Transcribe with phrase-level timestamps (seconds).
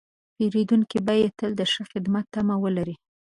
[0.35, 2.95] پیرودونکی باید تل د ښه خدمت تمه ولري.